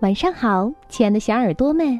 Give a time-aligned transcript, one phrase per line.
[0.00, 1.98] 晚上好，亲爱的小耳朵们，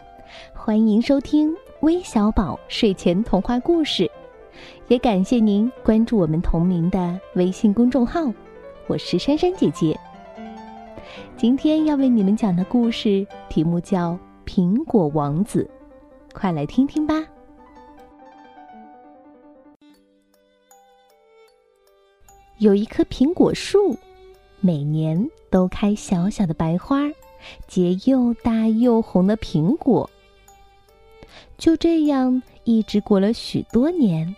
[0.52, 4.10] 欢迎收听微小宝睡前童话故事，
[4.89, 8.20] 也感谢您关注我们同名的微信公众号。
[8.88, 9.98] 我是珊珊姐姐。
[11.37, 14.12] 今天要为你们讲的故事题目叫
[14.45, 15.69] 《苹果王子》，
[16.34, 17.24] 快来听听吧。
[22.59, 23.97] 有一棵苹果树，
[24.61, 27.01] 每年都开小小的白花。
[27.66, 30.09] 结又大又红的苹果。
[31.57, 34.35] 就这样一直过了许多年，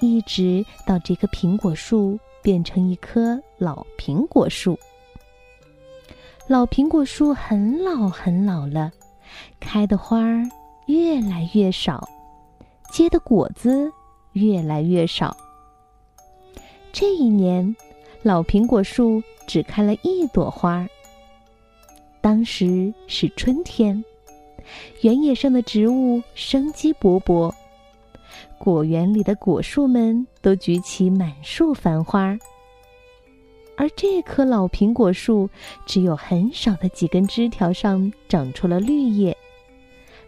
[0.00, 4.78] 一直到这棵苹果树变成一棵老苹果树。
[6.46, 8.90] 老苹果树很老很老了，
[9.60, 10.42] 开的花儿
[10.86, 12.08] 越来越少，
[12.90, 13.90] 结的果子
[14.32, 15.36] 越来越少。
[16.92, 17.76] 这一年，
[18.22, 20.88] 老苹果树只开了一朵花儿。
[22.20, 24.04] 当时是春天，
[25.00, 27.52] 原野上的植物生机勃勃，
[28.58, 32.38] 果园里的果树们都举起满树繁花。
[33.76, 35.48] 而这棵老苹果树，
[35.86, 39.34] 只有很少的几根枝条上长出了绿叶，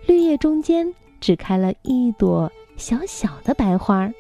[0.06, 0.90] 绿叶中间
[1.20, 4.10] 只开了一朵小小的白花。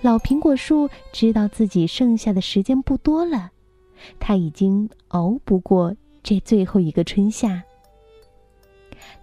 [0.00, 3.50] 老苹果树知道自己剩下的时间不多了，
[4.18, 5.94] 它已经熬不过。
[6.26, 7.62] 这最后一个春夏，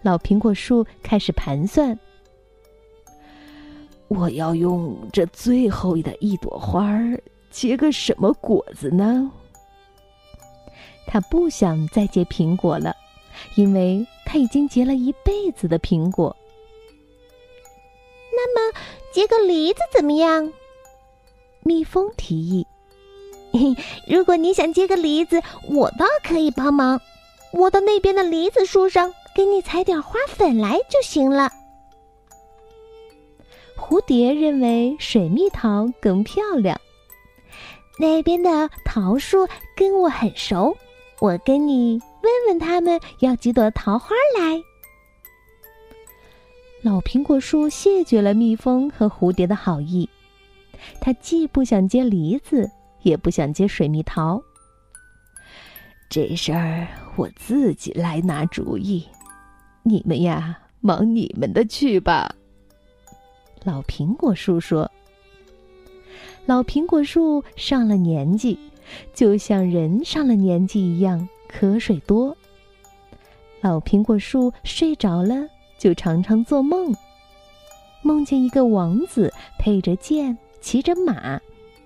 [0.01, 1.99] 老苹果树开始盘算：
[4.07, 9.29] 我要用这最后的一朵花儿结个什么果子呢？
[11.05, 12.95] 他不想再结苹果了，
[13.55, 16.33] 因为他已经结了一辈子的苹果。
[18.31, 18.79] 那么，
[19.11, 20.53] 结个梨子怎么样？
[21.63, 22.65] 蜜蜂提议。
[24.07, 26.99] 如果你想结个梨子，我倒可以帮忙。
[27.51, 31.51] 我到那边的梨子树上给你采点花粉来就行了。
[33.78, 36.79] 蝴蝶认为水蜜桃更漂亮。
[38.00, 40.75] 那边的桃树跟我很熟，
[41.19, 44.59] 我跟你问问他们要几朵桃花来。
[46.81, 50.09] 老苹果树谢绝了蜜蜂和蝴蝶的好意，
[50.99, 52.69] 它既不想结梨子。
[53.03, 54.41] 也不想接水蜜桃。
[56.09, 59.08] 这事儿我自己来拿主意，
[59.84, 62.36] 你们呀，忙你们的去吧。
[63.64, 64.91] 老苹果树说
[66.46, 68.59] ：“老苹果树上了年纪，
[69.14, 72.35] 就像人上了年纪一样，瞌睡多。
[73.62, 75.47] 老苹果树睡着了，
[75.78, 76.94] 就常常做梦，
[78.02, 81.40] 梦见一个王子配着剑，骑着马。”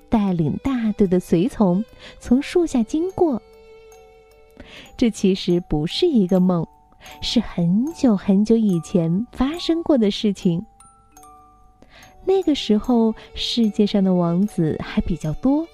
[0.10, 1.84] 带领大队的随从
[2.20, 3.42] 从树下经过。
[4.98, 6.68] 这其实不是一个梦，
[7.22, 10.66] 是很久很久以前发生过的事情。
[12.26, 15.66] 那个时候，世界上的王子还比较多，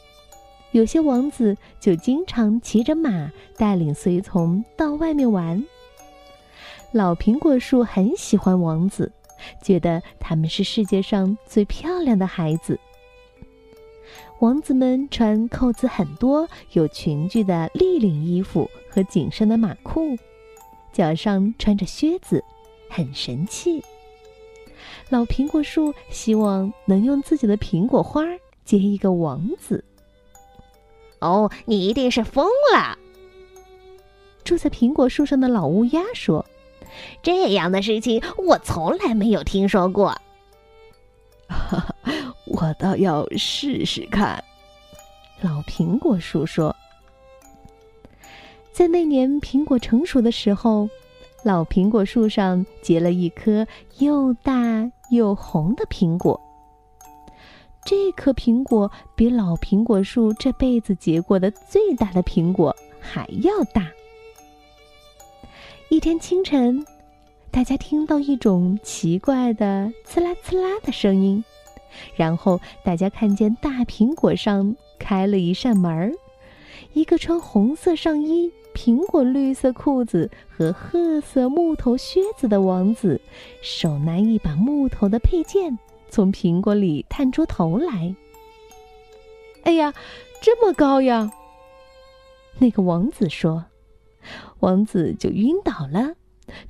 [0.71, 5.63] 有些王子就经常骑着马，带领随从到外面玩。
[6.91, 9.11] 老苹果树很喜欢王子，
[9.63, 12.79] 觉得他们是世界上最漂亮的孩子。
[14.39, 20.17] 王子们穿扣子很多、有裙裾的立领衣服和紧身的马裤，
[20.91, 22.43] 脚上穿着靴子，
[22.89, 23.83] 很神气。
[25.09, 28.23] 老苹果树希望能用自己的苹果花
[28.65, 29.83] 结一个王子。
[31.19, 32.97] 哦，你一定是疯了！
[34.43, 36.45] 住在苹果树上的老乌鸦说
[37.23, 40.19] ：“这样的事情我从来没有听说过。”
[42.63, 44.41] 我倒要试试看，
[45.41, 46.73] 老苹果树说。
[48.71, 50.87] 在那年苹果成熟的时候，
[51.43, 56.39] 老苹果树上结了一颗又大又红的苹果。
[57.83, 63.91] 这颗苹果比老苹果树这辈子结过的最大的苹果还要大。
[65.89, 66.85] 一天清晨，
[67.51, 71.43] 大家听到一种奇怪的“刺啦刺啦”的声音。
[72.15, 76.13] 然后大家看见大苹果上开了一扇门，
[76.93, 83.19] 一个穿红色上衣、苹果绿色裤子和褐色木头靴子的王子，
[83.61, 85.77] 手拿一把木头的佩剑，
[86.09, 88.15] 从苹果里探出头来。
[89.63, 89.93] 哎呀，
[90.41, 91.31] 这么高呀！
[92.59, 93.65] 那个王子说
[94.59, 96.13] ：“王子就晕倒了，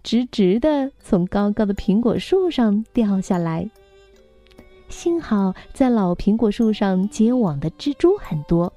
[0.04, 3.70] 直直的从高高的苹果树上掉下来。”
[4.94, 8.72] 幸好在老苹果树上结网的蜘蛛很多，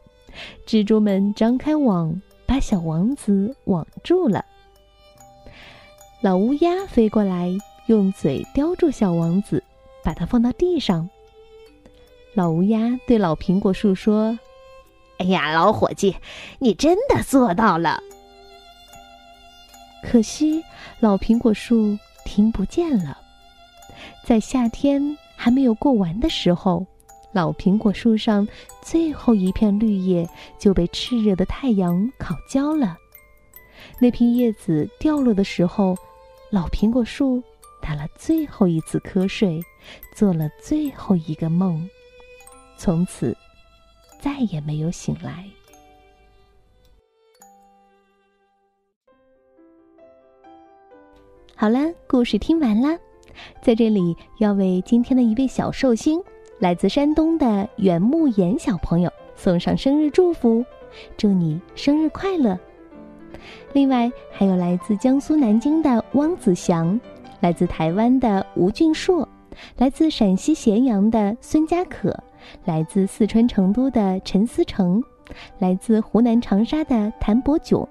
[0.66, 4.42] 蜘蛛们张开网，把把小王子网住了。
[6.22, 7.52] 老乌鸦飞过来，
[7.84, 9.62] 用嘴叼住小王子，
[10.02, 11.06] 把它放到地上。
[12.32, 14.38] 老乌鸦对老苹果树说
[15.20, 16.16] ：“哎呀，老伙计，
[16.58, 18.00] 你真的做到了。”
[20.02, 20.64] 可惜
[20.98, 23.18] 老苹果树听不见了。
[24.24, 26.84] 在夏天还没有过完的时候，
[27.32, 28.46] 老苹果树上
[28.82, 30.28] 最后一片绿叶
[30.58, 32.96] 就被炽热的太阳烤焦了。
[34.00, 35.94] 那片叶子掉落的时候，
[36.50, 37.42] 老苹果树
[37.80, 39.60] 打了最后一次瞌睡，
[40.14, 41.88] 做了最后一个梦，
[42.76, 43.36] 从此
[44.20, 45.44] 再也没有醒来。
[51.54, 52.98] 好了，故事听完了，
[53.60, 56.20] 在这里要为今天的一位小寿星，
[56.58, 60.64] 来自山东的袁慕言小朋友送上生日祝福，
[61.16, 62.58] 祝你生日快乐！
[63.72, 66.98] 另外还有来自江苏南京的汪子祥，
[67.40, 69.28] 来自台湾的吴俊硕，
[69.76, 72.18] 来自陕西咸阳的孙佳可，
[72.64, 75.02] 来自四川成都的陈思成，
[75.58, 77.86] 来自湖南长沙的谭博炯。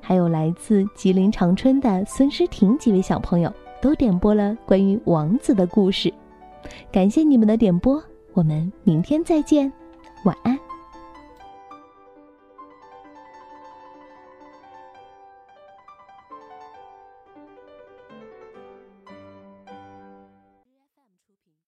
[0.00, 3.50] 还有来自吉林长春的孙诗婷几位小朋友
[3.80, 6.12] 都点播了关于王子的故事，
[6.92, 9.72] 感谢你们的点播，我们明天再见，
[10.24, 10.69] 晚安。